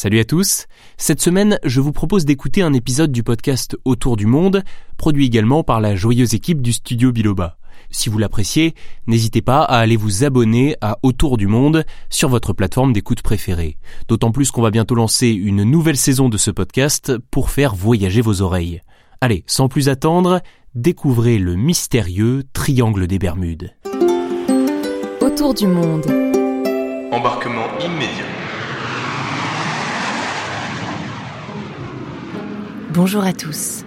[0.00, 0.66] Salut à tous.
[0.96, 4.62] Cette semaine, je vous propose d'écouter un épisode du podcast Autour du monde,
[4.96, 7.58] produit également par la joyeuse équipe du studio Biloba.
[7.90, 8.76] Si vous l'appréciez,
[9.08, 13.76] n'hésitez pas à aller vous abonner à Autour du Monde sur votre plateforme d'écoute préférée.
[14.06, 18.20] D'autant plus qu'on va bientôt lancer une nouvelle saison de ce podcast pour faire voyager
[18.20, 18.82] vos oreilles.
[19.20, 20.42] Allez, sans plus attendre,
[20.76, 23.74] découvrez le mystérieux Triangle des Bermudes.
[25.20, 26.06] Autour du monde.
[27.10, 28.47] Embarquement immédiat.
[32.94, 33.84] Bonjour à tous.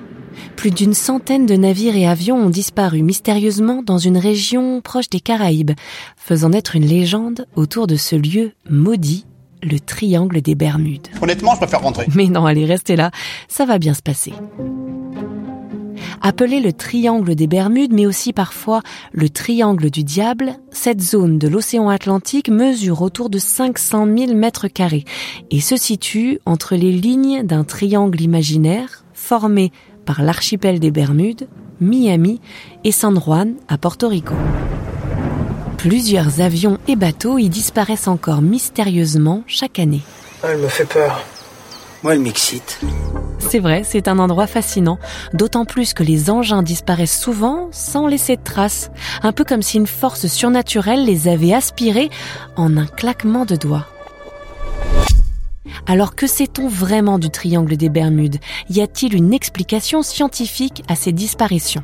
[0.55, 5.19] Plus d'une centaine de navires et avions ont disparu mystérieusement dans une région proche des
[5.19, 5.71] Caraïbes,
[6.16, 9.25] faisant naître une légende autour de ce lieu maudit,
[9.63, 11.07] le triangle des Bermudes.
[11.19, 12.05] Honnêtement, je préfère rentrer.
[12.13, 13.09] Mais non, allez, restez là,
[13.47, 14.33] ça va bien se passer.
[16.23, 21.47] Appelé le triangle des Bermudes, mais aussi parfois le triangle du diable, cette zone de
[21.47, 25.05] l'océan Atlantique mesure autour de 500 000 mètres carrés
[25.50, 29.72] et se situe entre les lignes d'un triangle imaginaire formé
[30.05, 31.47] par l'archipel des Bermudes,
[31.80, 32.39] Miami
[32.83, 34.35] et San Juan à Porto Rico.
[35.78, 40.02] Plusieurs avions et bateaux y disparaissent encore mystérieusement chaque année.
[40.44, 41.25] Ah, elle me fait peur.
[42.03, 42.80] Moi, elle m'excite.
[43.52, 44.97] C'est vrai, c'est un endroit fascinant,
[45.33, 48.91] d'autant plus que les engins disparaissent souvent sans laisser de traces,
[49.23, 52.09] un peu comme si une force surnaturelle les avait aspirés
[52.55, 53.88] en un claquement de doigts.
[55.85, 58.39] Alors que sait-on vraiment du triangle des Bermudes?
[58.69, 61.83] Y a-t-il une explication scientifique à ces disparitions?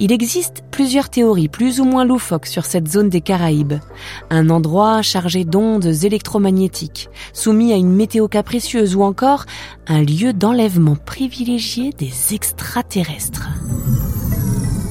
[0.00, 3.74] Il existe plusieurs théories plus ou moins loufoques sur cette zone des Caraïbes.
[4.30, 9.44] Un endroit chargé d'ondes électromagnétiques, soumis à une météo capricieuse ou encore
[9.86, 13.48] un lieu d'enlèvement privilégié des extraterrestres.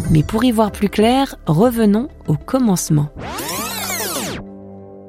[0.09, 3.09] Mais pour y voir plus clair, revenons au commencement.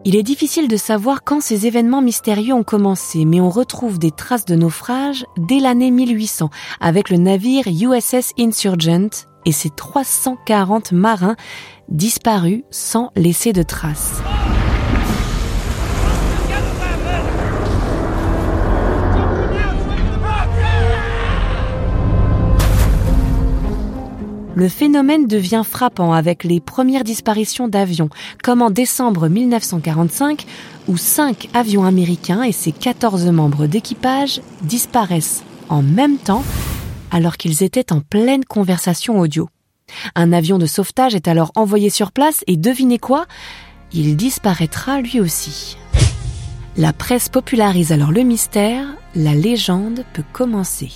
[0.04, 4.10] Il est difficile de savoir quand ces événements mystérieux ont commencé, mais on retrouve des
[4.10, 11.36] traces de naufrage dès l'année 1800 avec le navire USS Insurgent et ses 340 marins
[11.88, 14.22] disparus sans laisser de traces.
[24.54, 28.10] Le phénomène devient frappant avec les premières disparitions d'avions,
[28.42, 30.44] comme en décembre 1945,
[30.88, 36.44] où cinq avions américains et ses 14 membres d'équipage disparaissent en même temps
[37.12, 39.48] alors qu'ils étaient en pleine conversation audio.
[40.16, 43.26] Un avion de sauvetage est alors envoyé sur place et devinez quoi?
[43.92, 45.76] Il disparaîtra lui aussi.
[46.76, 50.90] La presse popularise alors le mystère, la légende peut commencer.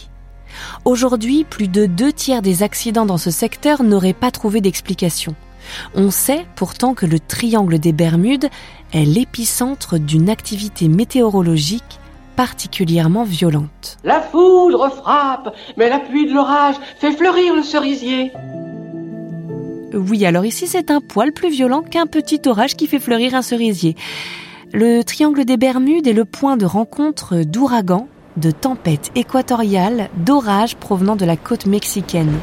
[0.87, 5.34] Aujourd'hui, plus de deux tiers des accidents dans ce secteur n'auraient pas trouvé d'explication.
[5.94, 8.49] On sait pourtant que le triangle des Bermudes
[8.94, 12.00] est l'épicentre d'une activité météorologique
[12.37, 13.97] particulièrement violente.
[14.05, 18.33] La foudre frappe, mais la pluie de l'orage fait fleurir le cerisier.
[19.95, 23.43] Oui, alors ici c'est un poil plus violent qu'un petit orage qui fait fleurir un
[23.43, 23.97] cerisier.
[24.73, 31.17] Le triangle des Bermudes est le point de rencontre d'ouragans, de tempêtes équatoriales, d'orages provenant
[31.17, 32.35] de la côte mexicaine.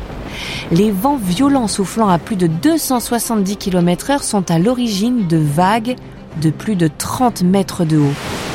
[0.72, 5.96] Les vents violents soufflant à plus de 270 km heure sont à l'origine de vagues
[6.42, 8.53] de plus de 30 mètres de haut.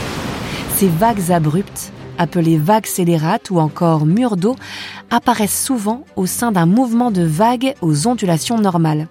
[0.78, 4.54] Ces vagues abruptes, appelées vagues scélérates ou encore murs d'eau,
[5.10, 9.08] apparaissent souvent au sein d'un mouvement de vagues aux ondulations normales.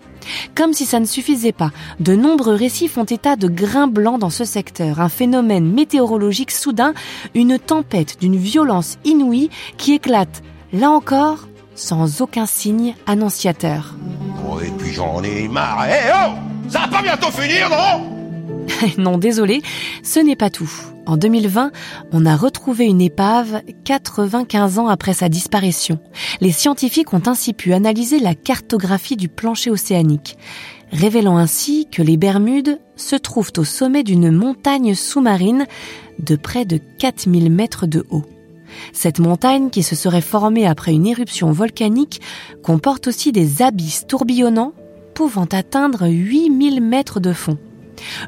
[0.55, 4.29] Comme si ça ne suffisait pas, de nombreux récits font état de grains blancs dans
[4.29, 6.93] ce secteur, un phénomène météorologique soudain,
[7.35, 13.93] une tempête d'une violence inouïe qui éclate, là encore, sans aucun signe annonciateur.
[14.49, 15.85] Oh, et puis j'en ai marre.
[15.89, 18.16] Eh oh Ça va pas bientôt finir, non?
[18.97, 19.61] non, désolé,
[20.03, 20.71] ce n'est pas tout.
[21.05, 21.71] En 2020,
[22.11, 25.99] on a retrouvé une épave 95 ans après sa disparition.
[26.41, 30.37] Les scientifiques ont ainsi pu analyser la cartographie du plancher océanique,
[30.91, 35.65] révélant ainsi que les Bermudes se trouvent au sommet d'une montagne sous-marine
[36.19, 38.25] de près de 4000 mètres de haut.
[38.91, 42.21] Cette montagne, qui se serait formée après une éruption volcanique,
[42.63, 44.73] comporte aussi des abysses tourbillonnants
[45.13, 47.57] pouvant atteindre 8000 mètres de fond.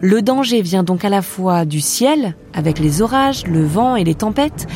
[0.01, 4.03] Le danger vient donc à la fois du ciel, avec les orages, le vent et
[4.03, 4.67] les tempêtes,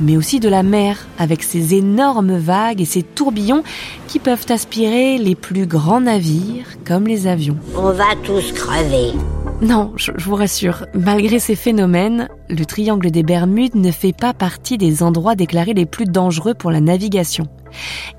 [0.00, 3.62] mais aussi de la mer, avec ses énormes vagues et ses tourbillons
[4.08, 7.56] qui peuvent aspirer les plus grands navires, comme les avions.
[7.76, 9.12] On va tous crever.
[9.60, 14.76] Non, je, vous rassure, malgré ces phénomènes, le triangle des Bermudes ne fait pas partie
[14.76, 17.46] des endroits déclarés les plus dangereux pour la navigation.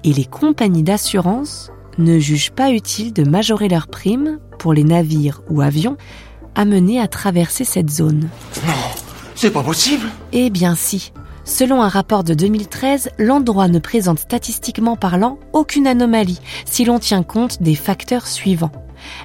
[0.06, 5.42] Et les compagnies d'assurance ne jugent pas utile de majorer leurs primes pour les navires
[5.50, 5.98] ou avions
[6.56, 8.30] amenés à traverser cette zone.
[8.66, 8.74] Non,
[9.36, 11.12] c'est pas possible Eh bien si.
[11.46, 17.24] Selon un rapport de 2013, l'endroit ne présente statistiquement parlant aucune anomalie si l'on tient
[17.24, 18.72] compte des facteurs suivants.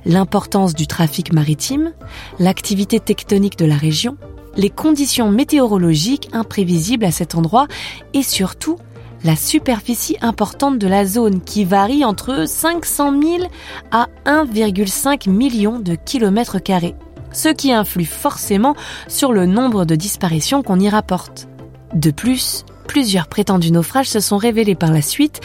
[0.04, 1.92] L'importance du trafic maritime,
[2.40, 4.16] l'activité tectonique de la région,
[4.56, 7.68] les conditions météorologiques imprévisibles à cet endroit
[8.12, 8.76] et surtout
[9.24, 13.44] la superficie importante de la zone qui varie entre 500 000
[13.90, 16.94] à 1,5 million de kilomètres carrés,
[17.32, 18.76] ce qui influe forcément
[19.08, 21.48] sur le nombre de disparitions qu'on y rapporte.
[21.94, 25.40] De plus, plusieurs prétendus naufrages se sont révélés par la suite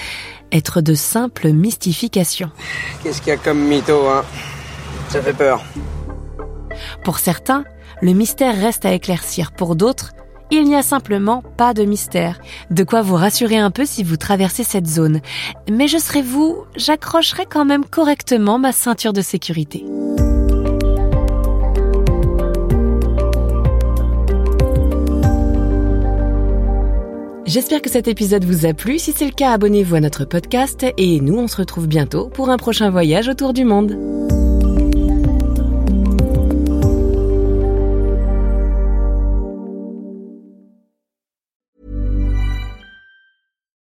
[0.51, 2.51] être de simples mystifications.
[3.01, 4.23] Qu'est-ce qu'il y a comme mytho, hein?
[5.09, 5.63] Ça fait peur.
[7.03, 7.63] Pour certains,
[8.01, 9.51] le mystère reste à éclaircir.
[9.51, 10.13] Pour d'autres,
[10.55, 12.39] il n'y a simplement pas de mystère.
[12.69, 15.19] De quoi vous rassurer un peu si vous traversez cette zone.
[15.69, 19.83] Mais je serai vous, j'accrocherai quand même correctement ma ceinture de sécurité.
[27.45, 28.99] J'espère que cet épisode vous a plu.
[28.99, 32.49] Si c'est le cas, abonnez-vous à notre podcast et nous, on se retrouve bientôt pour
[32.49, 34.22] un prochain voyage autour du monde.